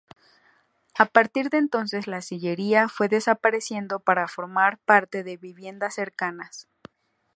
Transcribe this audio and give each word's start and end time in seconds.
A 0.97 1.05
partir 1.05 1.51
de 1.51 1.59
entonces, 1.59 2.07
la 2.07 2.21
sillería 2.21 2.89
fue 2.89 3.07
desapareciendo 3.07 3.99
para 3.99 4.27
formar 4.27 4.79
parte 4.79 5.23
de 5.23 5.37
viviendas 5.37 5.93
cercanas. 5.93 6.67